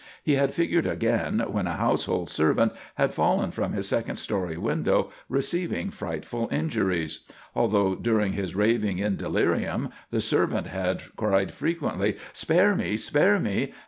[0.23, 5.11] He had figured again, when a household servant had fallen from his second story window,
[5.29, 7.19] receiving frightful injuries.
[7.53, 12.97] Although during his raving in delirium the servant had cried frequently "spare me!
[12.97, 13.73] spare me!"